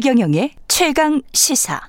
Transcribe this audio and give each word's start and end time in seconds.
최경영의 0.00 0.52
최강 0.68 1.20
시사. 1.32 1.80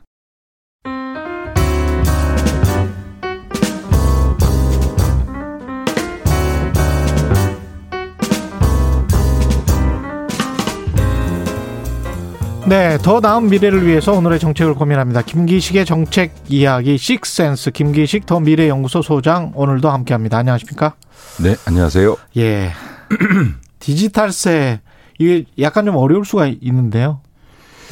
네, 12.68 12.98
더 12.98 13.20
나은 13.20 13.48
미래를 13.52 13.86
위해서 13.86 14.14
오늘의 14.14 14.40
정책을 14.40 14.74
고민합니다. 14.74 15.22
김기식의 15.22 15.86
정책 15.86 16.34
이야기 16.48 16.98
식센스 16.98 17.70
김기식 17.70 18.26
더 18.26 18.40
미래 18.40 18.68
연구소 18.70 19.04
소장 19.04 19.52
오늘도 19.54 19.88
함께 19.88 20.16
합니다. 20.16 20.40
안녕하십니까? 20.40 20.96
네, 21.44 21.56
안녕하세요. 21.68 22.18
예, 22.38 22.72
디지털세 23.78 24.82
이게 25.20 25.46
약간 25.60 25.86
좀 25.86 25.96
어려울 25.96 26.26
수가 26.26 26.48
있는데요. 26.60 27.22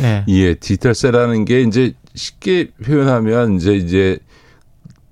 예, 0.02 0.24
예 0.28 0.54
디지털세라는 0.56 1.46
게 1.46 1.62
이제 1.62 1.94
쉽게 2.16 2.72
표현하면 2.84 3.56
이제 3.56 3.74
이제 3.74 4.20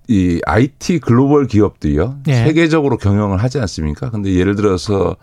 이 0.08 0.40
IT 0.46 1.00
글로벌 1.00 1.48
기업들이요 1.48 2.20
예. 2.28 2.36
세계적으로 2.36 2.98
경영을 2.98 3.42
하지 3.42 3.60
않습니까? 3.60 4.12
근데 4.12 4.34
예를 4.36 4.56
들어서 4.56 5.16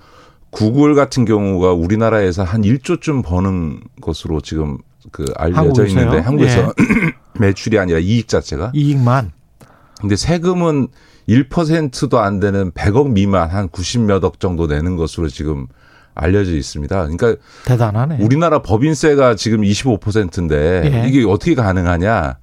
구글 0.50 0.94
같은 0.94 1.24
경우가 1.24 1.72
우리나라에서 1.72 2.42
한 2.42 2.62
1조쯤 2.62 3.24
버는 3.24 3.80
것으로 4.00 4.40
지금 4.40 4.78
그 5.10 5.24
알려져? 5.36 5.86
있는데 5.86 6.18
한국에서 6.18 6.60
예. 6.60 7.12
매출이 7.40 7.78
아니라 7.78 7.98
이익 7.98 8.28
자체가 8.28 8.72
이익만. 8.74 9.32
근데 10.00 10.16
세금은 10.16 10.88
1%도 11.28 12.18
안 12.18 12.40
되는 12.40 12.70
100억 12.72 13.12
미만 13.12 13.48
한 13.48 13.68
90몇 13.68 14.24
억 14.24 14.40
정도 14.40 14.66
내는 14.66 14.96
것으로 14.96 15.28
지금 15.28 15.66
알려져 16.14 16.52
있습니다. 16.52 16.94
그러니까 17.02 17.36
대단하네. 17.64 18.18
우리나라 18.20 18.62
법인세가 18.62 19.34
지금 19.36 19.62
25%인데 19.62 21.04
예. 21.04 21.08
이게 21.08 21.24
어떻게 21.24 21.54
가능하냐? 21.54 22.36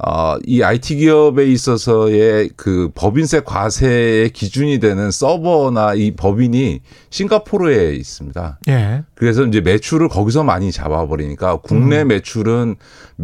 어, 0.00 0.36
이 0.46 0.62
IT 0.62 0.94
기업에 0.94 1.46
있어서의 1.46 2.50
그 2.54 2.88
법인세 2.94 3.40
과세의 3.40 4.30
기준이 4.30 4.78
되는 4.78 5.10
서버나 5.10 5.94
이 5.94 6.12
법인이 6.12 6.80
싱가포르에 7.10 7.94
있습니다. 7.96 8.60
예. 8.68 9.02
그래서 9.16 9.44
이제 9.44 9.60
매출을 9.60 10.08
거기서 10.08 10.44
많이 10.44 10.70
잡아버리니까 10.70 11.56
국내 11.62 12.02
음. 12.02 12.08
매출은 12.08 12.76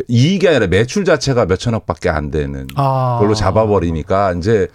이익이 0.08 0.48
아니라 0.48 0.66
매출 0.66 1.04
자체가 1.04 1.46
몇 1.46 1.60
천억밖에 1.60 2.08
안 2.08 2.32
되는 2.32 2.66
아. 2.74 3.18
걸로 3.20 3.34
잡아버리니까 3.34 4.32
이제 4.32 4.66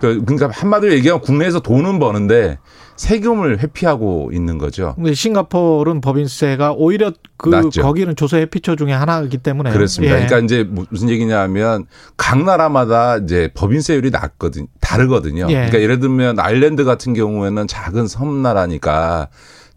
그, 0.00 0.22
그러니까 0.24 0.50
한마디로 0.52 0.92
얘기하면 0.94 1.22
국내에서 1.22 1.60
돈은 1.60 1.98
버는데 1.98 2.58
세금을 2.96 3.58
회피하고 3.60 4.30
있는 4.32 4.58
거죠. 4.58 4.94
근데 4.96 5.12
싱가포르는 5.14 6.00
법인세가 6.00 6.72
오히려 6.72 7.12
그 7.36 7.50
낮죠. 7.50 7.82
거기는 7.82 8.16
조세 8.16 8.38
회피처 8.38 8.76
중에 8.76 8.92
하나이기 8.92 9.38
때문에 9.38 9.70
그렇습니다. 9.70 10.14
예. 10.14 10.26
그러니까 10.26 10.44
이제 10.44 10.64
무슨 10.64 11.10
얘기냐면 11.10 11.86
각 12.16 12.42
나라마다 12.42 13.18
이제 13.18 13.50
법인세율이 13.54 14.10
낮거든 14.10 14.66
다르거든요. 14.80 15.46
예. 15.48 15.54
그러니까 15.54 15.80
예를 15.80 16.00
들면 16.00 16.40
아일랜드 16.40 16.84
같은 16.84 17.12
경우에는 17.12 17.66
작은 17.66 18.08
섬나라니까 18.08 19.28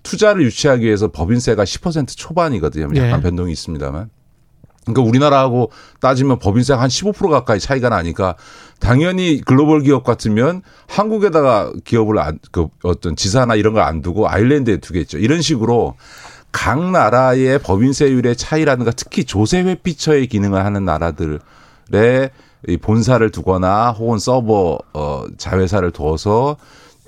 투자를 0.03 0.43
유치하기 0.43 0.85
위해서 0.85 1.09
법인세가 1.11 1.65
10% 1.65 2.17
초반이거든요. 2.17 2.87
약간 2.95 3.19
예. 3.19 3.21
변동이 3.21 3.51
있습니다만. 3.51 4.09
그러니까 4.85 5.01
우리나라하고 5.07 5.71
따지면 5.99 6.39
법인세가 6.39 6.81
한 6.81 6.89
15% 6.89 7.29
가까이 7.29 7.59
차이가 7.59 7.89
나니까 7.89 8.35
당연히 8.79 9.41
글로벌 9.41 9.81
기업 9.81 10.03
같으면 10.03 10.61
한국에다가 10.87 11.71
기업을 11.83 12.17
안, 12.19 12.39
그 12.51 12.67
어떤 12.83 13.15
지사나 13.15 13.55
이런 13.55 13.73
걸 13.73 13.83
안 13.83 14.01
두고 14.01 14.29
아일랜드에 14.29 14.77
두겠죠. 14.77 15.17
이런 15.17 15.41
식으로 15.41 15.95
각 16.51 16.89
나라의 16.91 17.59
법인세율의 17.59 18.35
차이라든가 18.35 18.91
특히 18.91 19.23
조세 19.23 19.61
회피처의 19.61 20.27
기능을 20.27 20.65
하는 20.65 20.85
나라들의 20.85 21.39
이 22.67 22.77
본사를 22.77 23.29
두거나 23.31 23.91
혹은 23.91 24.19
서버 24.19 24.79
어 24.93 25.25
자회사를 25.37 25.91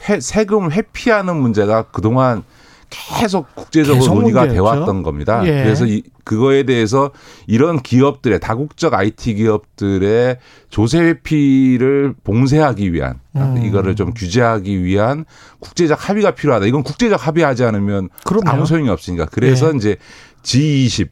회, 0.07 0.19
세금을 0.19 0.71
회피하는 0.71 1.35
문제가 1.35 1.83
그동안 1.83 2.43
계속 2.91 3.53
국제적으로 3.55 3.99
계속 3.99 4.13
논의가 4.15 4.49
되어 4.49 4.63
왔던 4.63 5.01
겁니다. 5.01 5.41
예. 5.45 5.63
그래서 5.63 5.85
이, 5.85 6.03
그거에 6.23 6.63
대해서 6.63 7.11
이런 7.47 7.81
기업들의 7.81 8.39
다국적 8.39 8.93
IT 8.93 9.35
기업들의 9.35 10.37
조세 10.69 10.99
회피를 10.99 12.13
봉쇄하기 12.23 12.93
위한 12.93 13.19
음. 13.35 13.63
이거를 13.65 13.95
좀 13.95 14.13
규제하기 14.13 14.83
위한 14.83 15.25
국제적 15.59 16.09
합의가 16.09 16.31
필요하다. 16.31 16.65
이건 16.65 16.83
국제적 16.83 17.25
합의하지 17.25 17.63
않으면 17.63 18.09
그럼요. 18.25 18.49
아무 18.49 18.65
소용이 18.65 18.89
없으니까. 18.89 19.25
그래서 19.25 19.71
예. 19.71 19.77
이제 19.77 19.97
G20 20.43 21.09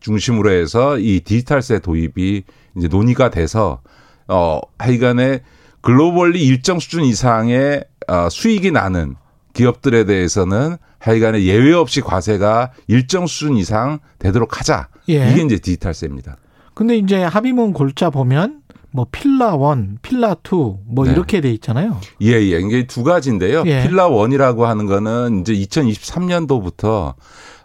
중심으로 0.00 0.50
해서 0.50 0.98
이 0.98 1.20
디지털세 1.20 1.78
도입이 1.78 2.42
이제 2.76 2.88
논의가 2.88 3.30
돼서 3.30 3.80
어 4.28 4.60
하여간에 4.78 5.40
글로벌리 5.80 6.44
일정 6.44 6.78
수준 6.78 7.04
이상의 7.04 7.84
어 8.08 8.28
수익이 8.28 8.70
나는 8.70 9.16
기업들에 9.52 10.04
대해서는 10.04 10.76
하여간에 10.98 11.42
예외 11.44 11.72
없이 11.72 12.00
과세가 12.00 12.72
일정 12.86 13.26
수준 13.26 13.56
이상 13.56 13.98
되도록 14.18 14.58
하자. 14.58 14.88
예. 15.08 15.30
이게 15.30 15.42
이제 15.42 15.58
디지털세입니다. 15.58 16.36
근데 16.74 16.96
이제 16.96 17.22
합의문 17.22 17.72
골자 17.72 18.10
보면 18.10 18.62
뭐 18.94 19.06
Pillar 19.10 19.54
One, 19.54 19.98
Pillar 20.02 20.34
Two, 20.42 20.78
뭐 20.86 21.04
네. 21.06 21.12
이렇게 21.12 21.40
돼 21.40 21.50
있잖아요. 21.52 21.98
예, 22.20 22.32
예. 22.32 22.58
이게 22.60 22.86
두 22.86 23.02
가지인데요. 23.04 23.64
예. 23.66 23.82
Pillar 23.82 24.06
One이라고 24.08 24.66
하는 24.66 24.86
거는 24.86 25.40
이제 25.40 25.54
2023년도부터 25.54 27.14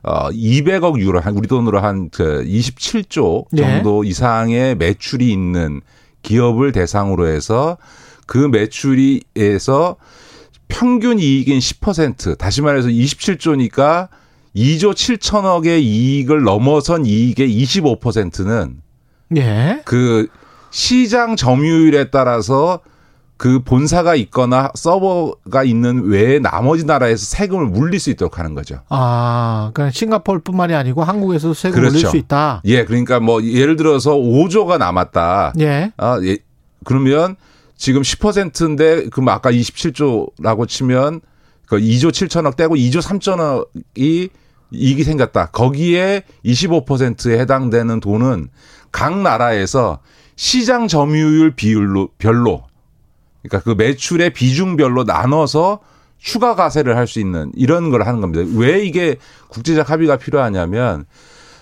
어 0.04 0.30
200억 0.30 1.00
유로 1.00 1.20
한 1.20 1.36
우리 1.36 1.48
돈으로 1.48 1.80
한 1.80 2.10
그 2.14 2.44
27조 2.46 3.46
정도 3.56 4.06
예. 4.06 4.10
이상의 4.10 4.76
매출이 4.76 5.32
있는 5.32 5.82
기업을 6.24 6.72
대상으로 6.72 7.28
해서 7.28 7.78
그 8.26 8.38
매출이에서 8.38 9.96
평균 10.68 11.20
이익인 11.20 11.60
10% 11.60 12.38
다시 12.38 12.62
말해서 12.62 12.90
27조니까 12.90 14.10
2조 14.56 14.94
7천억의 14.94 15.82
이익을 15.82 16.44
넘어선 16.44 17.06
이익의 17.06 17.50
25%는 17.64 18.82
예. 19.38 19.82
그 19.86 20.28
시장 20.72 21.36
점유율에 21.36 22.10
따라서 22.10 22.82
그 23.38 23.60
본사가 23.60 24.16
있거나 24.16 24.72
서버가 24.74 25.64
있는 25.64 26.06
외에 26.06 26.40
나머지 26.40 26.86
나라에서 26.86 27.24
세금을 27.24 27.68
물릴 27.68 28.00
수 28.00 28.10
있도록 28.10 28.40
하는 28.40 28.56
거죠. 28.56 28.80
아, 28.90 29.70
그러니까 29.74 29.92
싱가포르뿐만이 29.96 30.74
아니고 30.74 31.04
한국에서 31.04 31.54
세금 31.54 31.80
그렇죠. 31.80 31.94
물릴 31.94 32.10
수 32.10 32.18
있다. 32.18 32.62
예, 32.66 32.84
그러니까 32.84 33.20
뭐 33.20 33.44
예를 33.44 33.76
들어서 33.76 34.16
5조가 34.16 34.80
남았다. 34.80 35.54
예. 35.60 35.92
아, 35.98 36.20
예. 36.24 36.40
그러면 36.84 37.36
지금 37.78 38.02
10%인데 38.02 39.08
그럼 39.10 39.30
아까 39.30 39.52
27조라고 39.52 40.68
치면 40.68 41.22
그 41.68 41.78
2조 41.78 42.10
7천억 42.10 42.56
떼고 42.56 42.76
2조 42.76 43.02
3천억이 43.02 44.30
이익이 44.72 45.04
생겼다. 45.04 45.48
거기에 45.48 46.24
25%에 46.44 47.40
해당되는 47.40 48.00
돈은 48.00 48.50
각 48.92 49.22
나라에서 49.22 50.00
시장 50.36 50.88
점유율 50.88 51.56
비율로 51.56 52.10
별로 52.18 52.66
그러니까 53.42 53.64
그 53.64 53.76
매출의 53.78 54.34
비중별로 54.34 55.04
나눠서 55.04 55.80
추가 56.18 56.56
가세를 56.56 56.98
할 56.98 57.08
수 57.08 57.20
있는 57.20 57.52
이런 57.56 57.92
걸 57.92 58.06
하는 58.06 58.20
겁니다. 58.22 58.50
왜 58.58 58.84
이게 58.84 59.18
국제적 59.50 59.90
합의가 59.90 60.18
필요하냐면 60.18 61.06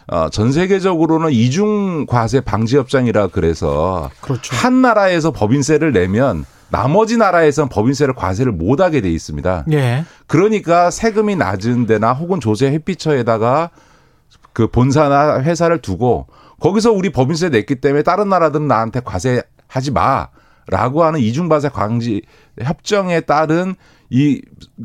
어, 0.08 0.30
전 0.30 0.52
세계적으로는 0.52 1.32
이중 1.32 2.06
과세 2.06 2.40
방지 2.42 2.78
협정이라 2.78 3.28
그래서 3.28 4.10
그렇죠. 4.22 4.56
한 4.56 4.82
나라에서 4.82 5.32
법인세를 5.32 5.94
내면 5.94 6.46
나머지 6.70 7.18
나라에선 7.18 7.70
법인세를 7.70 8.14
과세를 8.14 8.52
못 8.52 8.82
하게 8.82 9.02
돼 9.02 9.10
있습니다. 9.10 9.66
예. 9.72 10.06
그러니까 10.28 10.92
세금이 10.92 11.36
낮은 11.36 11.86
데나 11.86 12.14
혹은 12.14 12.40
조세 12.40 12.70
회피처에다가 12.72 13.72
그 14.54 14.68
본사나 14.68 15.42
회사를 15.42 15.80
두고 15.80 16.28
거기서 16.60 16.92
우리 16.92 17.12
법인세 17.12 17.50
냈기 17.50 17.76
때문에 17.76 18.04
다른 18.04 18.30
나라들은 18.30 18.68
나한테 18.68 19.02
과세하지 19.04 19.92
마. 19.94 20.30
라고 20.68 21.04
하는 21.04 21.20
이중과세 21.20 21.70
방지 21.70 22.22
협정에 22.62 23.22
따른 23.22 23.76
이, 24.10 24.42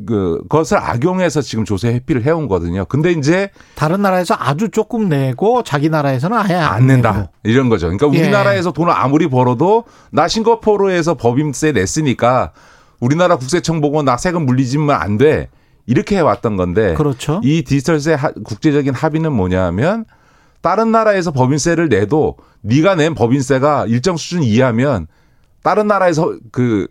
그, 0.06 0.43
것을 0.49 0.79
악용해서 0.79 1.43
지금 1.43 1.65
조세 1.65 1.88
회피를 1.88 2.25
해온 2.25 2.49
거거든요. 2.49 2.85
근데 2.87 3.12
이제. 3.12 3.50
다른 3.75 4.03
나라에서 4.03 4.35
아주 4.38 4.71
조금 4.71 5.09
내고 5.09 5.62
자기 5.62 5.88
나라에서는 5.91 6.37
아예 6.37 6.55
안, 6.55 6.75
안 6.75 6.87
낸다. 6.87 7.12
내고. 7.12 7.29
이런 7.44 7.69
거죠. 7.69 7.87
그러니까 7.87 8.11
예. 8.15 8.23
우리나라에서 8.23 8.73
돈을 8.73 8.93
아무리 8.93 9.29
벌어도 9.29 9.85
나 10.11 10.27
싱가포르에서 10.27 11.15
법인세 11.15 11.73
냈으니까 11.73 12.53
우리나라 12.99 13.37
국세청 13.37 13.81
보고 13.81 14.03
나 14.03 14.17
세금 14.17 14.47
물리지면 14.47 14.91
안 14.91 15.19
돼. 15.19 15.49
이렇게 15.87 16.17
해왔던 16.17 16.56
건데. 16.56 16.94
그렇죠. 16.94 17.41
이 17.43 17.62
디지털세 17.62 18.17
국제적인 18.44 18.94
합의는 18.94 19.32
뭐냐면 19.32 20.05
다른 20.61 20.93
나라에서 20.93 21.31
법인세를 21.31 21.88
내도 21.88 22.37
네가 22.62 22.94
낸 22.94 23.15
법인세가 23.15 23.87
일정 23.87 24.17
수준 24.17 24.43
이하면 24.43 25.06
다른 25.62 25.86
나라에서 25.86 26.36
그 26.52 26.86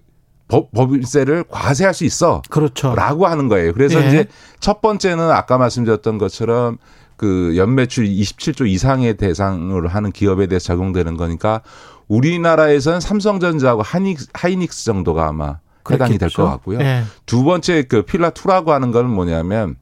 법, 0.47 0.71
법인세를 0.71 1.45
과세할 1.49 1.93
수 1.93 2.05
있어. 2.05 2.41
그렇죠. 2.49 2.95
라고 2.95 3.27
하는 3.27 3.47
거예요. 3.49 3.73
그래서 3.73 4.01
예. 4.03 4.07
이제 4.07 4.25
첫 4.59 4.81
번째는 4.81 5.29
아까 5.31 5.57
말씀드렸던 5.57 6.17
것처럼 6.17 6.77
그 7.17 7.55
연매출 7.55 8.05
27조 8.05 8.67
이상의 8.67 9.17
대상으로 9.17 9.89
하는 9.89 10.11
기업에 10.11 10.47
대해서 10.47 10.67
적용되는 10.67 11.17
거니까 11.17 11.61
우리나라에서는 12.07 12.99
삼성전자하고 12.99 13.81
하이닉스, 13.83 14.29
하이닉스 14.33 14.85
정도가 14.85 15.27
아마 15.27 15.59
해당이 15.89 16.17
될 16.17 16.29
것 16.29 16.45
같고요. 16.45 16.79
네. 16.79 17.03
두 17.25 17.43
번째 17.43 17.83
그 17.83 18.01
필라 18.03 18.29
2라고 18.31 18.67
하는 18.69 18.91
건 18.91 19.09
뭐냐면 19.09 19.75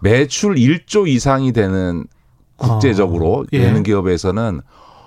매출 0.00 0.54
1조 0.54 1.06
이상이 1.08 1.52
되는 1.52 2.06
국제적으로 2.56 3.40
어, 3.40 3.44
예. 3.52 3.58
되는 3.60 3.82
기업에서는 3.82 4.60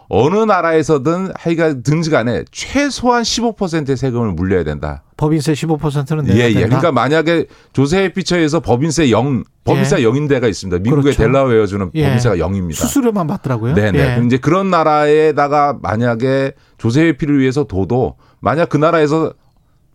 어느 0.07 0.35
나라에서든 0.35 1.31
하여간 1.35 1.83
등지 1.83 2.09
간에 2.09 2.43
최소한 2.51 3.23
15%의 3.23 3.97
세금을 3.97 4.33
물려야 4.33 4.63
된다. 4.63 5.03
법인세 5.17 5.53
15%는 5.53 6.25
내야 6.25 6.35
예, 6.35 6.53
된다. 6.53 6.59
예. 6.59 6.65
그러니까 6.65 6.91
만약에 6.91 7.45
조세 7.73 8.09
피처에서 8.09 8.59
법인세 8.59 9.09
0, 9.09 9.43
법인세 9.63 9.99
예. 9.99 10.03
0인 10.03 10.29
데가 10.29 10.47
있습니다. 10.47 10.79
미국의 10.83 11.15
그렇죠. 11.15 11.23
델라웨어 11.23 11.65
주는 11.65 11.89
예. 11.95 12.03
법인세가 12.03 12.35
0입니다. 12.35 12.73
수수료만 12.73 13.25
받더라고요. 13.27 13.73
네, 13.73 13.91
네. 13.91 14.17
예. 14.19 14.25
이제 14.25 14.37
그런 14.37 14.69
나라에다가 14.69 15.77
만약에 15.81 16.53
조세 16.77 17.01
회피를 17.07 17.39
위해서 17.39 17.63
도도 17.63 18.17
만약 18.39 18.69
그 18.69 18.77
나라에서 18.77 19.33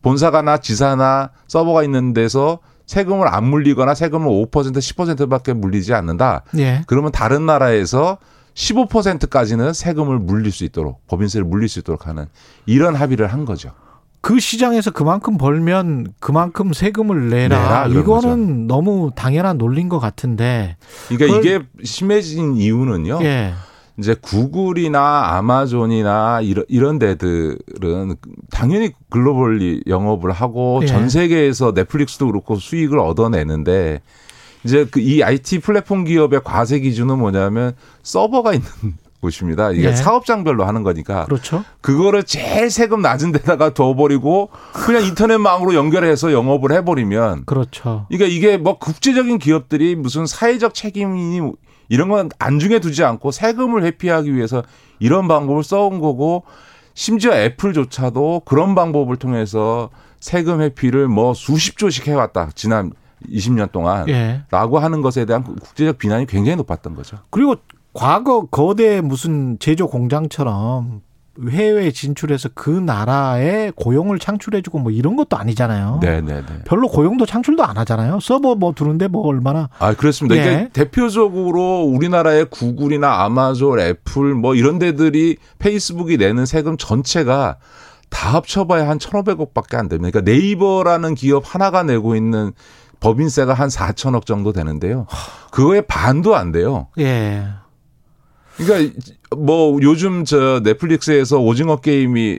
본사가나 0.03 0.59
지사나 0.59 1.31
서버가 1.47 1.85
있는 1.85 2.15
데서 2.15 2.59
세금을 2.87 3.29
안 3.29 3.45
물리거나 3.45 3.95
세금을 3.95 4.27
5% 4.27 4.51
10%밖에 4.51 5.53
물리지 5.53 5.95
않는다. 5.95 6.43
예. 6.59 6.83
그러면 6.89 7.13
다른 7.13 7.47
나라에서 7.47 8.19
15%까지는 8.61 9.73
세금을 9.73 10.19
물릴 10.19 10.53
수 10.53 10.65
있도록 10.65 11.07
법인세를 11.07 11.47
물릴 11.47 11.69
수 11.69 11.79
있도록 11.79 12.07
하는 12.07 12.27
이런 12.67 12.95
합의를 12.95 13.27
한 13.29 13.45
거죠. 13.45 13.73
그 14.21 14.39
시장에서 14.39 14.91
그만큼 14.91 15.39
벌면 15.39 16.09
그만큼 16.21 16.75
세금을 16.75 17.31
내라. 17.31 17.87
내라 17.87 17.87
이거는 17.87 18.67
거죠. 18.67 18.75
너무 18.75 19.11
당연한 19.15 19.57
논리인 19.57 19.89
것 19.89 19.99
같은데. 19.99 20.77
그러니까 21.09 21.39
이게 21.39 21.61
심해진 21.83 22.57
이유는요. 22.57 23.21
예. 23.23 23.55
이제 23.99 24.15
구글이나 24.21 25.37
아마존이나 25.37 26.41
이런 26.43 26.65
이런 26.69 26.99
데들은 26.99 28.17
당연히 28.51 28.93
글로벌리 29.09 29.85
영업을 29.87 30.33
하고 30.33 30.81
예. 30.83 30.87
전 30.87 31.09
세계에서 31.09 31.73
넷플릭스도 31.75 32.27
그렇고 32.27 32.57
수익을 32.57 32.99
얻어내는데 32.99 34.03
이제 34.65 34.85
그 34.85 35.01
이 35.01 35.23
IT 35.23 35.61
플랫폼 35.61 36.05
기업의 36.05 36.41
과세 36.45 36.79
기준은 36.81 37.19
뭐냐면 37.19 37.75
서버가 38.03 38.53
있는 38.55 38.69
곳입니다. 39.21 39.71
이게 39.73 39.89
예. 39.89 39.95
사업장별로 39.95 40.65
하는 40.65 40.83
거니까. 40.83 41.25
그렇죠. 41.27 41.63
그거를 41.83 42.23
제일 42.23 42.71
세금 42.71 43.03
낮은 43.03 43.33
데다가 43.33 43.75
둬버리고 43.75 44.49
그냥 44.73 45.05
인터넷망으로 45.05 45.75
연결해서 45.75 46.33
영업을 46.33 46.73
해버리면. 46.73 47.45
그렇죠. 47.45 48.07
그러니까 48.09 48.27
이게 48.35 48.57
뭐 48.57 48.79
국제적인 48.79 49.39
기업들이 49.39 49.95
무슨 49.95 50.25
사회적 50.27 50.73
책임이 50.73 51.41
이런 51.91 52.09
건 52.09 52.31
안중에 52.39 52.79
두지 52.79 53.05
않고 53.05 53.31
세금을 53.31 53.85
회피하기 53.85 54.35
위해서 54.35 54.63
이런 55.01 55.29
방법을 55.29 55.65
써온 55.65 56.01
거고 56.01 56.45
심지어 56.95 57.35
애플조차도 57.35 58.43
그런 58.47 58.75
방법을 58.75 59.17
통해서 59.17 59.91
세금 60.19 60.61
회피를 60.63 61.09
뭐 61.09 61.35
수십 61.35 61.77
조씩 61.79 62.07
해왔다. 62.07 62.51
지난 62.55 62.93
20년 63.29 63.73
동안 63.73 64.09
예. 64.09 64.43
라고 64.51 64.79
하는 64.79 65.03
것에 65.03 65.25
대한 65.25 65.43
국제적 65.45 65.99
비난이 65.99 66.27
굉장히 66.27 66.57
높았던 66.57 66.95
거죠. 66.95 67.19
그리고 67.31 67.57
과거 67.93 68.47
거대 68.47 69.01
무슨 69.01 69.59
제조 69.59 69.89
공장처럼 69.89 71.03
해외 71.49 71.91
진출해서 71.91 72.51
그 72.55 72.69
나라에 72.69 73.73
고용을 73.75 74.19
창출해주고 74.19 74.79
뭐 74.81 74.93
이런 74.93 75.17
것도 75.17 75.37
아니잖아요. 75.37 76.01
네네네. 76.03 76.65
별로 76.67 76.89
고용도 76.89 77.25
창출도 77.25 77.65
안 77.65 77.79
하잖아요. 77.79 78.21
서버 78.21 78.55
뭐 78.57 78.73
두는데 78.73 79.09
뭐 79.09 79.27
얼마나. 79.27 79.71
아 79.79 79.95
그렇습니다. 79.95 80.37
예. 80.37 80.41
이게 80.41 80.69
대표적으로 80.73 81.85
우리나라의 81.85 82.47
구글이나 82.51 83.23
아마존, 83.23 83.81
애플 83.81 84.35
뭐 84.35 84.55
이런 84.55 84.79
데들이 84.79 85.37
페이스북이 85.59 86.19
내는 86.19 86.47
세금 86.47 86.77
전체가 86.77 87.57
다 88.11 88.35
합쳐봐야 88.35 88.89
한 88.89 88.99
1,500억밖에 88.99 89.77
안 89.77 89.89
됩니다. 89.89 90.11
그러니까 90.11 90.31
네이버라는 90.31 91.15
기업 91.15 91.55
하나가 91.55 91.83
내고 91.85 92.17
있는 92.17 92.53
법인세가 93.01 93.55
한 93.55 93.69
4천억 93.69 94.27
정도 94.27 94.53
되는데요. 94.53 95.07
그거의 95.51 95.83
반도 95.87 96.37
안 96.37 96.53
돼요. 96.53 96.89
예. 96.99 97.47
그러니까 98.57 99.01
뭐 99.37 99.79
요즘 99.83 100.25
저 100.25 100.61
넷플릭스에서 100.63 101.39
오징어 101.39 101.77
게임이 101.77 102.39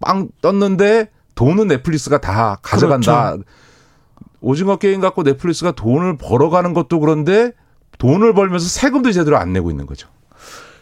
빵 0.00 0.28
떴는데 0.40 1.10
돈은 1.34 1.68
넷플릭스가 1.68 2.20
다 2.20 2.58
가져간다. 2.62 3.32
그렇죠. 3.32 3.44
오징어 4.40 4.76
게임 4.76 5.00
갖고 5.00 5.22
넷플릭스가 5.22 5.72
돈을 5.72 6.16
벌어가는 6.16 6.72
것도 6.72 7.00
그런데 7.00 7.52
돈을 7.98 8.32
벌면서 8.34 8.66
세금도 8.68 9.12
제대로 9.12 9.36
안 9.36 9.52
내고 9.52 9.70
있는 9.70 9.86
거죠. 9.86 10.08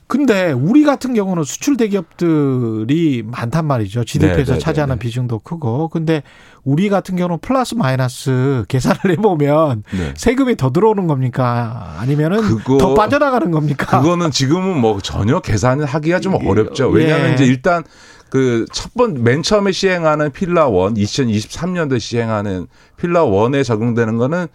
근데 0.09 0.53
우리 0.53 0.85
같은 0.85 1.15
경우는 1.15 1.43
수출 1.43 1.77
대기업들이 1.77 3.25
많단 3.27 3.67
말이죠. 3.67 4.05
GDP에서 4.05 4.53
네네네. 4.53 4.59
차지하는 4.59 4.99
비중도 4.99 5.41
크고. 5.41 5.89
근데 5.89 6.23
우리 6.63 6.89
같은 6.89 7.17
경우는 7.17 7.39
플러스 7.41 7.75
마이너스 7.75 8.65
계산을 8.69 8.99
해보면 9.19 9.83
네. 9.93 10.15
세금이 10.17 10.57
더 10.57 10.71
들어오는 10.71 11.07
겁니까? 11.09 11.97
아니면은 11.99 12.41
그거, 12.43 12.79
더 12.79 12.95
빠져나가는 12.95 13.51
겁니까? 13.51 14.01
그거는 14.01 14.31
지금은 14.31 14.79
뭐 14.81 15.01
전혀 15.01 15.41
계산을 15.41 15.87
하기가 15.87 16.21
좀 16.21 16.35
어렵죠. 16.35 16.89
왜냐하면 16.89 17.31
예. 17.31 17.35
이제 17.35 17.45
일단 17.45 17.83
그 18.31 18.67
첫 18.73 18.91
번 18.97 19.23
맨 19.23 19.43
처음에 19.43 19.73
시행하는 19.73 20.31
필라 20.33 20.67
원 20.69 20.95
2023년도에 20.95 22.01
시행하는 22.01 22.67
필라 22.97 23.25
원에 23.25 23.63
적용되는 23.63 24.17
거는 24.17 24.47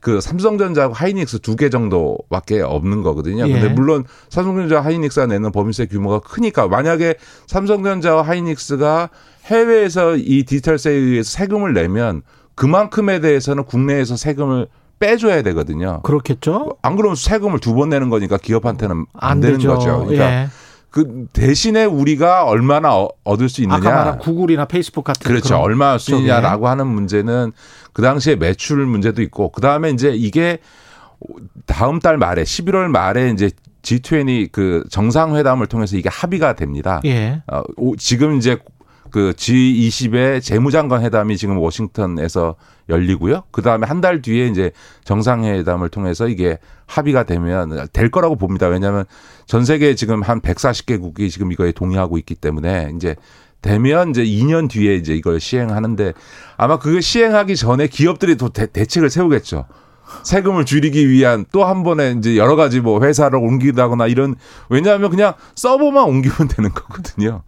그 0.00 0.20
삼성전자하고 0.20 0.94
하이닉스 0.94 1.40
두 1.40 1.56
개 1.56 1.68
정도밖에 1.70 2.60
없는 2.60 3.02
거거든요. 3.02 3.46
예. 3.48 3.52
근데 3.52 3.68
물론 3.68 4.04
삼성전자 4.28 4.80
하이닉스가 4.80 5.26
내는 5.26 5.52
법인세 5.52 5.86
규모가 5.86 6.20
크니까 6.20 6.68
만약에 6.68 7.14
삼성전자와 7.46 8.22
하이닉스가 8.22 9.10
해외에서 9.46 10.16
이 10.16 10.44
디지털세에 10.44 10.92
의해서 10.94 11.30
세금을 11.30 11.72
내면 11.74 12.22
그만큼에 12.54 13.20
대해서는 13.20 13.64
국내에서 13.64 14.16
세금을 14.16 14.68
빼줘야 14.98 15.40
되거든요. 15.42 16.00
그렇겠죠. 16.02 16.76
안 16.82 16.94
그러면 16.96 17.16
세금을 17.16 17.58
두 17.58 17.74
번 17.74 17.88
내는 17.88 18.10
거니까 18.10 18.36
기업한테는 18.36 19.06
안, 19.14 19.30
안 19.32 19.40
되는 19.40 19.56
되죠. 19.56 19.70
거죠. 19.74 19.98
그러니까 20.04 20.30
예. 20.42 20.48
그 20.90 21.26
대신에 21.32 21.84
우리가 21.84 22.44
얼마나 22.44 22.96
어, 22.96 23.08
얻을 23.24 23.48
수 23.48 23.62
있느냐. 23.62 23.78
아까 23.78 23.90
말한 23.90 24.18
구글이나 24.18 24.64
페이스북 24.64 25.04
같은 25.04 25.22
그렇죠. 25.26 25.56
얼마 25.56 25.96
수 25.98 26.16
있냐라고 26.16 26.68
하는 26.68 26.86
문제는 26.86 27.52
그 27.92 28.02
당시에 28.02 28.36
매출 28.36 28.84
문제도 28.86 29.22
있고 29.22 29.50
그 29.50 29.60
다음에 29.60 29.90
이제 29.90 30.10
이게 30.10 30.58
다음 31.66 32.00
달 32.00 32.18
말에 32.18 32.42
11월 32.42 32.88
말에 32.88 33.30
이제 33.30 33.50
G20 33.82 34.52
그 34.52 34.84
정상회담을 34.90 35.66
통해서 35.66 35.96
이게 35.96 36.08
합의가 36.08 36.54
됩니다. 36.54 37.00
예. 37.04 37.42
어, 37.46 37.62
지금 37.98 38.36
이제 38.36 38.58
그 39.10 39.32
G20의 39.36 40.42
재무장관 40.42 41.02
회담이 41.02 41.36
지금 41.36 41.58
워싱턴에서 41.58 42.56
열리고요. 42.88 43.44
그 43.50 43.62
다음에 43.62 43.86
한 43.86 44.00
달 44.00 44.22
뒤에 44.22 44.46
이제 44.46 44.72
정상회담을 45.04 45.90
통해서 45.90 46.26
이게 46.26 46.58
합의가 46.86 47.24
되면 47.24 47.86
될 47.92 48.10
거라고 48.10 48.36
봅니다. 48.36 48.66
왜냐하면 48.68 49.04
전 49.46 49.64
세계 49.64 49.94
지금 49.94 50.22
한 50.22 50.40
140개국이 50.40 51.30
지금 51.30 51.52
이거에 51.52 51.72
동의하고 51.72 52.16
있기 52.18 52.34
때문에 52.34 52.92
이제 52.96 53.16
되면 53.62 54.10
이제 54.10 54.24
2년 54.24 54.70
뒤에 54.70 54.94
이제 54.94 55.14
이걸 55.14 55.38
시행하는데 55.38 56.14
아마 56.56 56.78
그걸 56.78 57.02
시행하기 57.02 57.56
전에 57.56 57.88
기업들이 57.88 58.36
또 58.36 58.48
대, 58.48 58.66
대책을 58.66 59.10
세우겠죠. 59.10 59.66
세금을 60.22 60.64
줄이기 60.64 61.08
위한 61.08 61.44
또 61.52 61.64
한 61.64 61.82
번에 61.84 62.14
이제 62.18 62.36
여러 62.36 62.56
가지 62.56 62.80
뭐 62.80 63.00
회사를 63.02 63.38
옮기다거나 63.38 64.06
이런 64.08 64.34
왜냐하면 64.68 65.10
그냥 65.10 65.34
서버만 65.54 66.04
옮기면 66.04 66.48
되는 66.48 66.70
거거든요. 66.74 67.42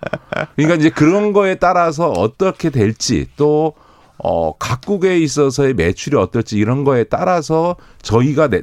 그러니까 0.57 0.77
이제 0.77 0.91
그런 0.91 1.33
거에 1.33 1.57
따라서 1.57 2.11
어떻게 2.11 2.71
될지 2.71 3.27
또 3.37 3.75
어, 4.19 4.57
각국에 4.57 5.19
있어서의 5.19 5.75
매출이 5.75 6.17
어떨지 6.17 6.57
이런 6.57 6.85
거에 6.85 7.05
따라서 7.05 7.75
저희가 8.03 8.49
내, 8.49 8.63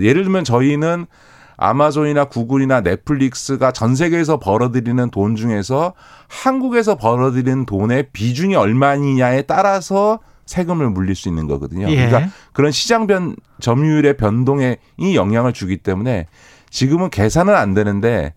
예를 0.00 0.22
들면 0.24 0.44
저희는 0.44 1.06
아마존이나 1.58 2.24
구글이나 2.24 2.80
넷플릭스가 2.80 3.72
전 3.72 3.94
세계에서 3.94 4.38
벌어들이는 4.38 5.10
돈 5.10 5.36
중에서 5.36 5.94
한국에서 6.28 6.96
벌어들이는 6.96 7.66
돈의 7.66 8.08
비중이 8.12 8.54
얼마냐에 8.56 9.42
따라서 9.42 10.20
세금을 10.46 10.90
물릴 10.90 11.14
수 11.14 11.28
있는 11.28 11.46
거거든요. 11.46 11.88
예. 11.90 12.06
그러니까 12.06 12.30
그런 12.52 12.70
시장 12.72 13.06
변 13.06 13.36
점유율의 13.60 14.16
변동에 14.16 14.76
이 14.96 15.14
영향을 15.16 15.52
주기 15.52 15.76
때문에 15.76 16.26
지금은 16.70 17.10
계산은 17.10 17.54
안 17.54 17.74
되는데 17.74 18.32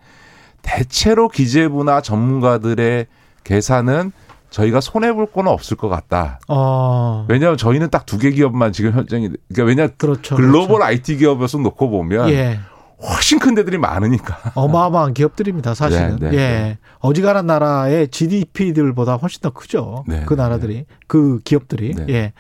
대체로 0.62 1.30
기재부나 1.30 2.02
전문가들의 2.02 3.08
계산은 3.44 4.12
저희가 4.50 4.82
손해 4.82 5.14
볼 5.14 5.28
거는 5.28 5.52
없을 5.52 5.78
것 5.78 5.90
같다. 5.90 6.40
어. 6.48 7.26
왜냐하면 7.30 7.58
저희는 7.58 7.90
딱 7.92 8.06
두 8.08 8.18
개 8.18 8.32
기업만 8.32 8.72
지금 8.74 8.92
현장이 8.94 9.30
그러니까 9.54 9.64
왜냐 9.64 9.88
그렇죠, 9.96 10.36
글로벌 10.36 10.78
그렇죠. 10.78 10.84
IT 10.86 11.18
기업에서 11.18 11.60
놓고 11.60 11.90
보면 11.92 12.30
예. 12.32 12.60
훨씬 13.02 13.40
큰 13.40 13.56
데들이 13.56 13.78
많으니까. 13.78 14.52
어마어마한 14.56 15.14
기업들입니다, 15.14 15.74
사실은. 15.74 16.18
네, 16.20 16.30
네, 16.30 16.34
예. 16.34 16.38
네. 16.38 16.78
어지간한 17.00 17.48
나라의 17.48 18.10
GDP들보다 18.10 19.16
훨씬 19.16 19.42
더 19.42 19.52
크죠. 19.52 20.04
네, 20.08 20.24
그 20.26 20.34
나라들이, 20.34 20.76
네. 20.76 20.86
그 21.08 21.40
기업들이. 21.44 21.94
네. 21.96 22.06
예. 22.10 22.34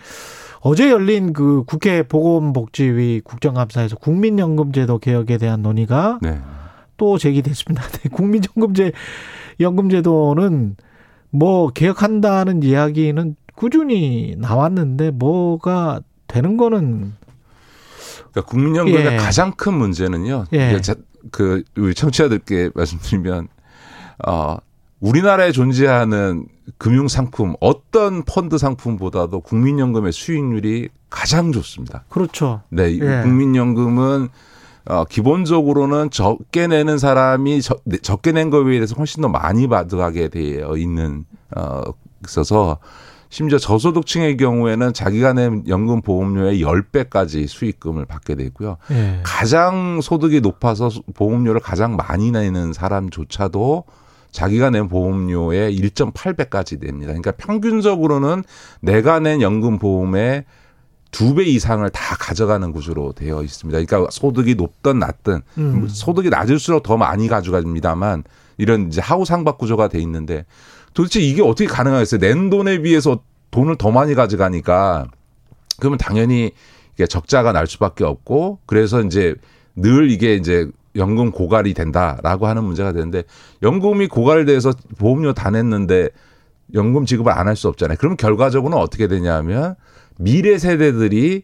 어제 0.61 0.91
열린 0.91 1.31
그 1.31 1.63
국회 1.65 2.03
보건복지위 2.03 3.21
국정감사에서 3.23 3.95
국민연금제도 3.95 4.99
개혁에 4.99 5.37
대한 5.37 5.61
논의가 5.61 6.19
네. 6.21 6.39
또 6.97 7.17
제기됐습니다. 7.17 7.81
네, 8.03 8.09
국민연금제 8.09 8.91
연금제도는 9.61 10.75
뭐 11.31 11.69
개혁한다는 11.69 12.63
이야기는 12.63 13.35
꾸준히 13.55 14.35
나왔는데 14.37 15.11
뭐가 15.11 16.01
되는 16.27 16.57
거는 16.57 17.13
그러니까 18.31 18.49
국민연금의 18.49 19.13
예. 19.13 19.17
가장 19.17 19.51
큰 19.51 19.73
문제는요. 19.73 20.45
예. 20.53 20.79
그 21.31 21.63
우리 21.77 21.93
청취자들께 21.93 22.71
말씀드리면 22.75 23.47
어 24.27 24.57
우리나라에 24.99 25.51
존재하는 25.51 26.47
금융 26.77 27.07
상품 27.07 27.55
어떤 27.59 28.23
펀드 28.23 28.57
상품보다도 28.57 29.41
국민연금의 29.41 30.11
수익률이 30.11 30.89
가장 31.09 31.51
좋습니다. 31.51 32.03
그렇죠. 32.09 32.61
네, 32.69 32.93
예. 32.95 33.21
국민연금은 33.23 34.29
어 34.85 35.05
기본적으로는 35.05 36.09
적게 36.09 36.67
내는 36.67 36.97
사람이 36.97 37.61
적, 37.61 37.81
네, 37.85 37.97
적게 37.97 38.31
낸 38.31 38.49
거에 38.49 38.63
비해서 38.63 38.95
훨씬 38.95 39.21
더 39.21 39.29
많이 39.29 39.67
받아가게 39.67 40.29
되어 40.29 40.77
있는 40.77 41.25
어 41.55 41.83
있어서 42.25 42.79
심지어 43.29 43.59
저소득층의 43.59 44.37
경우에는 44.37 44.91
자기가 44.93 45.33
낸 45.33 45.63
연금 45.67 46.01
보험료의 46.01 46.61
10배까지 46.63 47.47
수익금을 47.47 48.05
받게 48.05 48.35
되고요. 48.35 48.77
예. 48.91 49.19
가장 49.23 50.01
소득이 50.01 50.41
높아서 50.41 50.89
보험료를 51.13 51.61
가장 51.61 51.95
많이 51.95 52.31
내는 52.31 52.73
사람조차도 52.73 53.83
자기가 54.31 54.71
낸 54.71 54.87
보험료의 54.87 55.75
1.8배까지 55.79 56.79
냅니다. 56.79 57.07
그러니까 57.07 57.31
평균적으로는 57.31 58.43
내가 58.81 59.19
낸 59.19 59.41
연금 59.41 59.77
보험의 59.79 60.45
두 61.11 61.33
배 61.33 61.43
이상을 61.43 61.87
다 61.89 62.15
가져가는 62.19 62.71
구조로 62.71 63.13
되어 63.13 63.41
있습니다. 63.41 63.79
그러니까 63.83 64.11
소득이 64.11 64.53
높든 64.55 64.99
낮든 64.99 65.41
음. 65.57 65.87
소득이 65.87 66.29
낮을수록 66.29 66.83
더 66.83 66.97
많이 66.97 67.27
가져갑니다만 67.27 68.23
이런 68.57 68.87
이제 68.89 69.01
하우 69.01 69.25
상박 69.25 69.57
구조가 69.57 69.87
돼 69.87 69.99
있는데 70.01 70.45
도대체 70.93 71.19
이게 71.19 71.41
어떻게 71.41 71.65
가능하겠어요? 71.67 72.19
낸 72.19 72.49
돈에 72.49 72.79
비해서 72.79 73.19
돈을 73.51 73.77
더 73.77 73.91
많이 73.91 74.15
가져가니까 74.15 75.07
그러면 75.79 75.97
당연히 75.97 76.51
이게 76.95 77.07
적자가 77.07 77.51
날 77.51 77.67
수밖에 77.67 78.03
없고 78.03 78.59
그래서 78.65 79.01
이제 79.01 79.35
늘 79.75 80.11
이게 80.11 80.35
이제 80.35 80.67
연금 80.95 81.31
고갈이 81.31 81.73
된다라고 81.73 82.47
하는 82.47 82.63
문제가 82.63 82.91
되는데 82.91 83.23
연금이 83.61 84.07
고갈돼서 84.07 84.73
보험료 84.97 85.33
다 85.33 85.49
냈는데 85.49 86.09
연금 86.73 87.05
지급을 87.05 87.31
안 87.31 87.47
할 87.47 87.55
수 87.55 87.67
없잖아요. 87.69 87.97
그럼 87.99 88.17
결과적으로는 88.17 88.77
어떻게 88.77 89.07
되냐면 89.07 89.75
미래 90.17 90.57
세대들이 90.57 91.43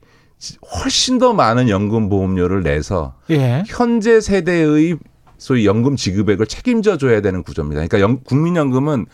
훨씬 0.83 1.17
더 1.17 1.33
많은 1.33 1.69
연금 1.69 2.09
보험료를 2.09 2.61
내서 2.63 3.15
예. 3.29 3.63
현재 3.67 4.19
세대의 4.19 4.97
소위 5.37 5.65
연금 5.65 5.95
지급액을 5.95 6.45
책임져 6.47 6.97
줘야 6.97 7.21
되는 7.21 7.41
구조입니다. 7.41 7.85
그러니까 7.85 7.99
연, 8.01 8.21
국민연금은 8.23 9.05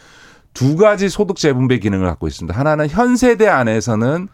두 0.54 0.76
가지 0.76 1.10
소득 1.10 1.38
재분배 1.38 1.80
기능을 1.80 2.08
갖고 2.08 2.28
있습니다. 2.28 2.58
하나는 2.58 2.88
현 2.90 3.16
세대 3.16 3.48
안에서는 3.48 4.28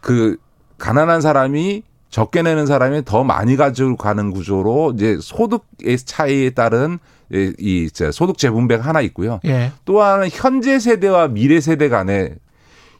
그 0.00 0.36
가난한 0.78 1.20
사람이 1.20 1.82
적게 2.10 2.42
내는 2.42 2.66
사람이 2.66 3.04
더 3.04 3.24
많이 3.24 3.56
가지고 3.56 3.96
가는 3.96 4.30
구조로 4.30 4.92
이제 4.94 5.18
소득의 5.20 5.98
차이에 5.98 6.50
따른 6.50 6.98
이 7.30 7.88
소득 8.12 8.38
재분배가 8.38 8.84
하나 8.84 9.00
있고요. 9.00 9.40
예. 9.44 9.72
또 9.84 10.00
하나는 10.00 10.28
현재 10.30 10.78
세대와 10.78 11.28
미래 11.28 11.60
세대 11.60 11.88
간에 11.88 12.34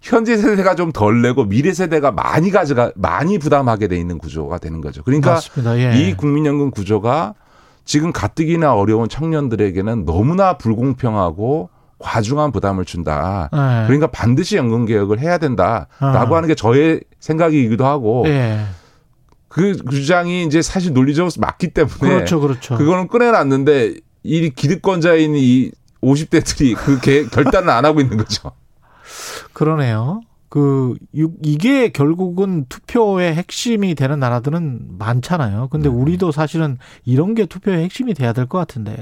현재 0.03 0.37
세대가 0.37 0.75
좀 0.75 0.93
덜 0.93 1.23
내고 1.23 1.45
미래 1.45 1.73
세대가 1.73 2.11
많이 2.11 2.51
가져가 2.51 2.93
많이 2.97 3.39
부담하게 3.39 3.89
돼 3.89 3.97
있는 3.97 4.19
구조가 4.19 4.59
되는 4.59 4.81
거죠. 4.81 5.03
그러니까 5.05 5.41
예. 5.77 5.97
이 5.97 6.15
국민연금 6.17 6.71
구조가 6.71 7.35
지금 7.85 8.13
가뜩이나 8.13 8.75
어려운 8.75 9.09
청년들에게는 9.09 10.05
너무나 10.05 10.59
불공평하고 10.59 11.71
과중한 11.99 12.53
부담을 12.53 12.85
준다. 12.85 13.49
네. 13.53 13.85
그러니까 13.87 14.09
반드시 14.09 14.57
연금 14.57 14.85
개혁을 14.87 15.19
해야 15.21 15.38
된다라고 15.38 16.35
어. 16.35 16.37
하는 16.37 16.47
게 16.49 16.55
저의 16.55 17.00
생각이기도 17.21 17.87
하고 17.87 18.23
네. 18.25 18.65
그 19.49 19.76
주장이 19.91 20.45
이제 20.45 20.61
사실 20.61 20.93
논리적으로 20.93 21.33
맞기 21.38 21.69
때문에 21.71 21.97
그렇죠, 21.99 22.41
그렇죠. 22.41 22.76
그거는 22.76 23.09
꺼내놨는데 23.09 23.95
이 24.25 24.50
기득권자인 24.50 25.35
이 25.37 25.71
50대들이 26.03 26.76
그 26.76 27.00
개, 27.00 27.25
결단을 27.31 27.71
안 27.71 27.85
하고 27.85 28.00
있는 28.00 28.19
거죠. 28.19 28.53
그러네요. 29.55 30.21
그 30.49 30.95
이게 31.12 31.88
결국은 31.88 32.67
투표의 32.69 33.35
핵심이 33.35 33.95
되는 33.95 34.19
나라들은 34.19 34.99
많잖아요. 34.99 35.69
근데 35.71 35.88
네. 35.88 35.95
우리도 35.95 36.33
사실은 36.33 36.79
이런 37.05 37.35
게 37.35 37.47
투표의 37.47 37.83
핵심이 37.85 38.15
돼야 38.15 38.33
될 38.33 38.47
것 38.47 38.59
같은데. 38.59 38.97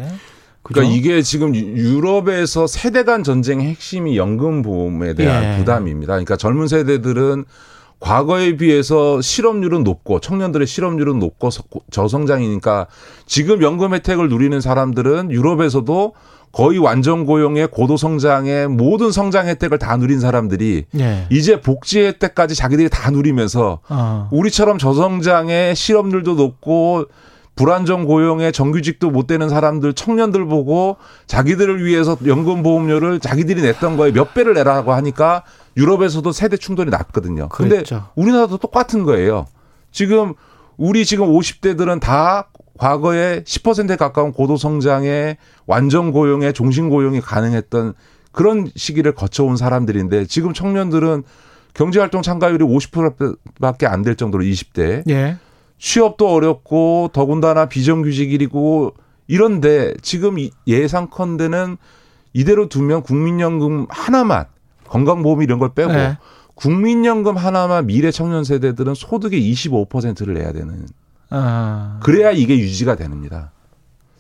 그죠? 0.64 0.80
그러니까 0.80 0.96
이게 0.96 1.22
지금 1.22 1.54
유럽에서 1.54 2.66
세대 2.66 3.04
간 3.04 3.22
전쟁의 3.22 3.66
핵심이 3.66 4.16
연금 4.16 4.62
보험에 4.62 5.14
대한 5.14 5.44
예. 5.44 5.58
부담입니다. 5.58 6.14
그러니까 6.14 6.36
젊은 6.36 6.68
세대들은 6.68 7.44
과거에 8.00 8.56
비해서 8.56 9.20
실업률은 9.20 9.84
높고 9.84 10.20
청년들의 10.20 10.66
실업률은 10.66 11.18
높고 11.18 11.50
저성장이니까 11.90 12.86
지금 13.26 13.62
연금 13.62 13.94
혜택을 13.94 14.28
누리는 14.28 14.60
사람들은 14.60 15.30
유럽에서도 15.30 16.12
거의 16.50 16.78
완전 16.78 17.26
고용의 17.26 17.68
고도 17.68 17.96
성장의 17.96 18.68
모든 18.68 19.10
성장 19.10 19.48
혜택을 19.48 19.78
다 19.78 19.96
누린 19.96 20.20
사람들이 20.20 20.84
예. 20.98 21.26
이제 21.30 21.60
복지 21.60 22.00
혜택까지 22.00 22.54
자기들이 22.54 22.88
다 22.88 23.10
누리면서 23.10 23.80
어. 23.88 24.28
우리처럼 24.30 24.78
저성장의 24.78 25.74
실업률도 25.74 26.34
높고 26.34 27.06
불안정 27.56 28.04
고용에 28.04 28.50
정규직도 28.50 29.10
못 29.10 29.26
되는 29.26 29.48
사람들 29.48 29.92
청년들 29.94 30.44
보고 30.46 30.96
자기들을 31.26 31.84
위해서 31.84 32.16
연금 32.26 32.62
보험료를 32.62 33.20
자기들이 33.20 33.62
냈던 33.62 33.96
거에 33.96 34.12
몇 34.12 34.34
배를 34.34 34.54
내라고 34.54 34.92
하니까 34.92 35.44
유럽에서도 35.76 36.30
세대 36.32 36.56
충돌이 36.56 36.90
났거든요. 36.90 37.48
근데 37.48 37.76
그랬죠. 37.76 38.08
우리나라도 38.16 38.58
똑같은 38.58 39.04
거예요. 39.04 39.46
지금 39.92 40.34
우리 40.76 41.04
지금 41.04 41.26
50대들은 41.28 42.00
다 42.00 42.48
과거에 42.76 43.42
10%에 43.44 43.94
가까운 43.96 44.32
고도 44.32 44.56
성장에 44.56 45.36
완전 45.66 46.10
고용에 46.10 46.50
종신 46.52 46.88
고용이 46.88 47.20
가능했던 47.20 47.94
그런 48.32 48.68
시기를 48.74 49.12
거쳐온 49.14 49.56
사람들인데 49.56 50.26
지금 50.26 50.52
청년들은 50.52 51.22
경제활동 51.74 52.22
참가율이 52.22 52.64
50%밖에 52.64 53.86
안 53.86 54.02
될 54.02 54.16
정도로 54.16 54.42
20대. 54.42 55.08
예. 55.08 55.36
취업도 55.78 56.28
어렵고 56.28 57.10
더군다나 57.12 57.66
비정규직이고 57.66 58.94
이런데 59.26 59.94
지금 60.02 60.36
예상컨대는 60.66 61.76
이대로 62.32 62.68
두면 62.68 63.02
국민연금 63.02 63.86
하나만 63.88 64.46
건강보험 64.88 65.42
이런 65.42 65.58
걸 65.58 65.74
빼고 65.74 65.92
네. 65.92 66.18
국민연금 66.54 67.36
하나만 67.36 67.86
미래 67.86 68.10
청년 68.10 68.44
세대들은 68.44 68.94
소득의 68.94 69.40
25%를 69.52 70.34
내야 70.34 70.52
되는. 70.52 70.86
아. 71.30 71.98
그래야 72.02 72.30
이게 72.30 72.58
유지가 72.58 72.96
됩니다. 72.96 73.50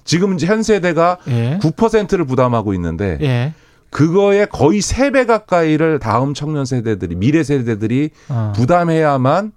지금 0.04 0.38
현 0.38 0.62
세대가 0.62 1.18
예. 1.28 1.58
9%를 1.62 2.24
부담하고 2.24 2.74
있는데 2.74 3.18
예. 3.22 3.54
그거에 3.90 4.46
거의 4.46 4.80
3배 4.80 5.26
가까이를 5.26 5.98
다음 6.00 6.34
청년 6.34 6.64
세대들이 6.64 7.14
미래 7.14 7.42
세대들이 7.44 8.10
아. 8.28 8.52
부담해야만 8.56 9.52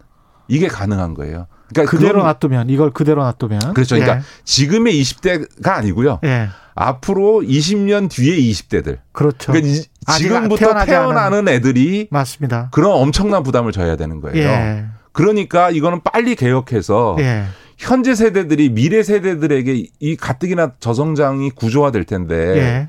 이게 0.48 0.68
가능한 0.68 1.14
거예요. 1.14 1.48
그러니까 1.70 1.92
그대로 1.92 2.24
놔두면 2.24 2.70
이걸 2.70 2.92
그대로 2.92 3.24
놔두면 3.24 3.74
그렇죠. 3.74 3.96
그러니까 3.96 4.20
예. 4.20 4.22
지금의 4.46 5.02
20대가 5.02 5.68
아니고요. 5.70 6.20
예. 6.24 6.50
앞으로 6.76 7.42
20년 7.42 8.10
뒤에 8.10 8.38
20대들. 8.38 9.00
그렇죠. 9.12 9.52
그러니까 9.52 9.84
지금부터 10.18 10.86
태어나는 10.86 11.48
애들이 11.48 12.08
맞습니다. 12.12 12.70
그런 12.72 12.92
엄청난 12.92 13.44
부담을 13.44 13.72
져야 13.72 13.96
되는 13.96 14.22
거예요. 14.22 14.38
예. 14.38 14.86
그러니까 15.12 15.72
이거는 15.72 16.02
빨리 16.04 16.36
개혁해서 16.36 17.18
예. 17.20 17.46
현재 17.78 18.16
세대들이 18.16 18.70
미래 18.70 19.04
세대들에게 19.04 19.88
이 20.00 20.16
가뜩이나 20.16 20.74
저성장이 20.80 21.50
구조화될 21.52 22.06
텐데 22.06 22.88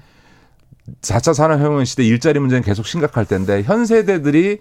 4차 1.03 1.31
예. 1.31 1.33
산업혁명 1.33 1.85
시대 1.85 2.05
일자리 2.05 2.39
문제는 2.39 2.63
계속 2.63 2.87
심각할 2.87 3.25
텐데 3.25 3.63
현 3.63 3.87
세대들이 3.87 4.61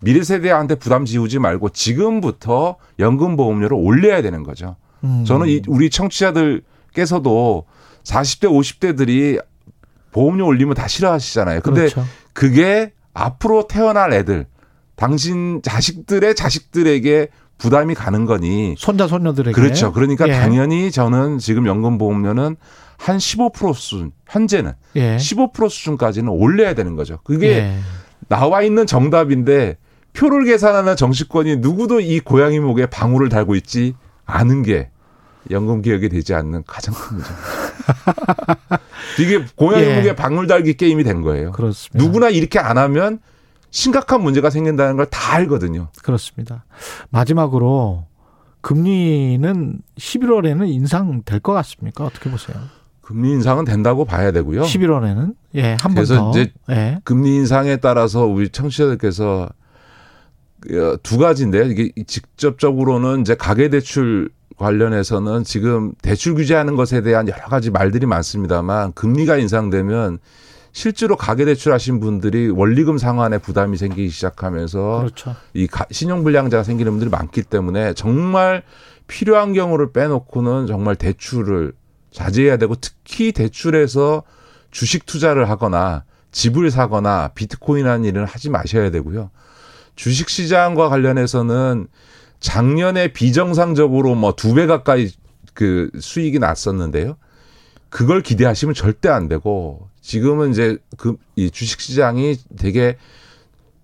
미래 0.00 0.22
세대한테 0.22 0.74
부담 0.76 1.04
지우지 1.04 1.38
말고 1.38 1.70
지금부터 1.70 2.76
연금 2.98 3.36
보험료를 3.36 3.76
올려야 3.76 4.22
되는 4.22 4.42
거죠. 4.42 4.76
음. 5.02 5.24
저는 5.26 5.48
이 5.48 5.62
우리 5.66 5.90
청취자들께서도 5.90 7.64
40대 8.04 8.44
50대들이 8.44 9.42
보험료 10.12 10.46
올리면 10.46 10.74
다 10.74 10.86
싫어하시잖아요. 10.86 11.60
근데 11.62 11.88
그렇죠. 11.88 12.04
그게 12.32 12.92
앞으로 13.14 13.66
태어날 13.66 14.12
애들 14.12 14.46
당신 14.96 15.60
자식들의 15.62 16.34
자식들에게 16.34 17.28
부담이 17.58 17.94
가는 17.94 18.26
거니 18.26 18.74
손자 18.78 19.06
손녀들에게 19.06 19.52
그렇죠. 19.52 19.92
그러니까 19.92 20.28
예. 20.28 20.32
당연히 20.32 20.90
저는 20.90 21.38
지금 21.38 21.66
연금 21.66 21.98
보험료는 21.98 22.56
한 22.96 23.16
15% 23.16 23.74
수준 23.74 24.12
현재는 24.28 24.72
예. 24.96 25.16
15% 25.16 25.68
수준까지는 25.68 26.28
올려야 26.28 26.74
되는 26.74 26.96
거죠. 26.96 27.18
그게 27.24 27.48
예. 27.48 27.78
나와 28.28 28.62
있는 28.62 28.86
정답인데 28.86 29.76
표를 30.14 30.44
계산하는 30.44 30.96
정치권이 30.96 31.56
누구도 31.56 32.00
이 32.00 32.20
고양이 32.20 32.58
목에 32.60 32.86
방울을 32.86 33.28
달고 33.28 33.54
있지 33.56 33.94
않은 34.26 34.62
게 34.62 34.90
연금 35.50 35.82
개혁이 35.82 36.08
되지 36.08 36.34
않는 36.34 36.64
가장 36.66 36.94
큰 36.94 37.16
문제입니다. 37.18 38.80
이게 39.20 39.44
고양이 39.56 39.84
예. 39.84 39.96
목에 39.96 40.14
방울 40.16 40.46
달기 40.46 40.74
게임이 40.74 41.04
된 41.04 41.20
거예요. 41.20 41.52
그렇습니다. 41.52 42.02
누구나 42.02 42.28
이렇게 42.30 42.58
안 42.58 42.78
하면 42.78 43.18
심각한 43.70 44.22
문제가 44.22 44.50
생긴다는 44.50 44.96
걸 44.96 45.06
다 45.10 45.34
알거든요. 45.34 45.88
그렇습니다. 46.02 46.64
마지막으로 47.10 48.06
금리는 48.62 49.78
11월에는 49.98 50.68
인상될 50.68 51.40
것 51.40 51.52
같습니까? 51.52 52.04
어떻게 52.04 52.30
보세요? 52.30 52.56
금리 53.02 53.32
인상은 53.32 53.66
된다고 53.66 54.06
봐야 54.06 54.32
되고요. 54.32 54.62
11월에는 54.62 55.34
예, 55.56 55.76
한 55.78 55.94
번 55.94 55.94
더. 55.94 55.94
그래서 55.94 56.30
이제 56.30 56.52
예. 56.70 57.00
금리 57.04 57.34
인상에 57.34 57.76
따라서 57.76 58.24
우리 58.24 58.48
청취자들께서 58.48 59.42
어, 59.42 59.48
두 61.02 61.18
가지인데요. 61.18 61.64
이게 61.64 61.92
직접적으로는 62.06 63.20
이제 63.20 63.34
가계 63.34 63.68
대출 63.68 64.30
관련해서는 64.56 65.44
지금 65.44 65.92
대출 66.02 66.34
규제하는 66.34 66.76
것에 66.76 67.02
대한 67.02 67.28
여러 67.28 67.42
가지 67.46 67.70
말들이 67.70 68.06
많습니다만 68.06 68.92
금리가 68.92 69.36
인상되면 69.36 70.18
실제로 70.72 71.16
가계 71.16 71.44
대출하신 71.44 72.00
분들이 72.00 72.48
원리금 72.50 72.98
상환에 72.98 73.38
부담이 73.38 73.76
생기기 73.76 74.08
시작하면서 74.08 74.98
그렇죠. 74.98 75.36
이 75.54 75.68
신용 75.90 76.24
불량자가 76.24 76.64
생기는 76.64 76.90
분들이 76.92 77.10
많기 77.10 77.42
때문에 77.42 77.94
정말 77.94 78.62
필요한 79.06 79.52
경우를 79.52 79.92
빼놓고는 79.92 80.66
정말 80.66 80.96
대출을 80.96 81.74
자제해야 82.10 82.56
되고 82.56 82.74
특히 82.76 83.32
대출해서 83.32 84.22
주식 84.70 85.06
투자를 85.06 85.48
하거나 85.48 86.04
집을 86.32 86.70
사거나 86.70 87.30
비트코인 87.34 87.86
하는 87.86 88.04
일은 88.04 88.24
하지 88.24 88.50
마셔야 88.50 88.90
되고요. 88.90 89.30
주식 89.96 90.28
시장과 90.28 90.88
관련해서는 90.88 91.86
작년에 92.40 93.08
비정상적으로 93.12 94.14
뭐 94.14 94.32
두 94.32 94.54
배 94.54 94.66
가까이 94.66 95.10
그 95.54 95.90
수익이 96.00 96.38
났었는데요. 96.38 97.16
그걸 97.90 98.22
기대하시면 98.22 98.74
절대 98.74 99.08
안 99.08 99.28
되고 99.28 99.88
지금은 100.00 100.50
이제 100.50 100.78
그 100.96 101.16
이 101.36 101.50
주식 101.50 101.80
시장이 101.80 102.36
되게 102.58 102.96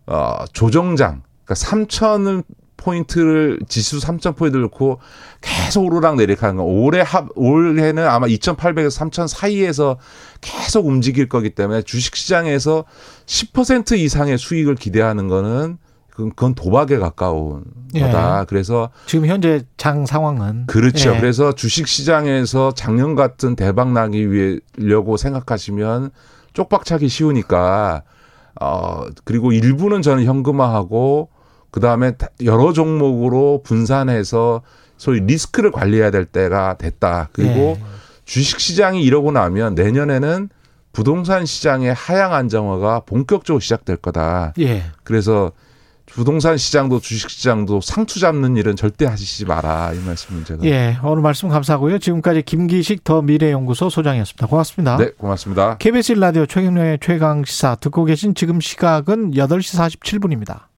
어 0.07 0.45
조정장 0.53 1.23
그러니까 1.45 1.55
3천을 1.55 2.45
포인트를 2.77 3.61
지수 3.69 3.99
3천 3.99 4.37
포인트 4.37 4.57
넣고 4.57 5.01
계속 5.43 5.85
오르락 5.85 6.17
내리락 6.17 6.43
하는 6.43 6.57
거. 6.57 6.63
올해 6.63 7.03
합 7.03 7.29
올해는 7.37 8.07
아마 8.07 8.27
2,800에서 8.27 8.99
3천 8.99 9.29
사이에서 9.29 9.99
계속 10.41 10.87
움직일 10.87 11.29
거기 11.29 11.51
때문에 11.51 11.83
주식 11.83 12.17
시장에서 12.17 12.85
10% 13.27 13.99
이상의 13.99 14.39
수익을 14.39 14.77
기대하는 14.77 15.29
거는 15.29 15.77
그건 16.11 16.55
도박에 16.55 16.99
가까운 16.99 17.65
예. 17.95 18.01
거다. 18.01 18.45
그래서 18.49 18.91
지금 19.07 19.27
현재 19.27 19.63
장 19.77 20.07
상황은 20.07 20.67
그렇죠. 20.67 21.15
예. 21.15 21.21
그래서 21.21 21.53
주식 21.53 21.89
시장에서 21.89 22.73
작년 22.73 23.15
같은 23.15 23.57
대박 23.57 23.93
나기 23.93 24.31
위해려고 24.31 25.17
생각하시면 25.17 26.11
쪽박차기 26.53 27.09
쉬우니까 27.09 28.03
어 28.61 29.05
그리고 29.25 29.53
일부는 29.53 30.03
저는 30.03 30.25
현금화하고 30.25 31.29
그다음에 31.71 32.13
여러 32.45 32.73
종목으로 32.73 33.63
분산해서 33.65 34.63
소위 34.97 35.21
리스크를 35.21 35.71
관리해야 35.71 36.11
될 36.11 36.27
때가 36.27 36.77
됐다. 36.77 37.29
그리고 37.33 37.79
예. 37.79 37.83
주식 38.25 38.61
시장이 38.61 39.03
이러고 39.03 39.33
나면 39.33 39.75
내년에는 39.75 40.51
부동산 40.93 41.47
시장의 41.47 41.95
하향 41.95 42.35
안정화가 42.35 43.01
본격적으로 43.01 43.61
시작될 43.61 43.97
거다. 43.97 44.53
예. 44.59 44.85
그래서 45.05 45.53
부동산 46.13 46.57
시장도 46.57 47.01
주식 47.01 47.31
시장도 47.31 47.81
상투 47.81 48.19
잡는 48.21 48.57
일은 48.57 48.77
절대 48.77 49.07
하시지 49.07 49.45
마라 49.45 49.93
이 49.95 49.99
말씀은 49.99 50.45
제가. 50.45 50.65
예, 50.65 50.99
오늘 51.03 51.23
말씀 51.23 51.49
감사하고요. 51.49 51.99
지금까지 51.99 52.43
김기식 52.43 53.05
더 53.05 53.23
미래연구소 53.23 53.91
소장이었습니다. 53.91 54.47
고맙습니다. 54.47 54.97
네, 54.97 55.11
고맙습니다. 55.17 55.77
KBS 55.79 56.13
라디오 56.13 56.47
최경련의 56.47 56.99
최강 57.01 57.45
시사 57.45 57.77
듣고 57.77 58.05
계신 58.05 58.35
지금 58.35 58.61
시각은 58.61 59.33
8시 59.33 59.99
47분입니다. 60.01 60.63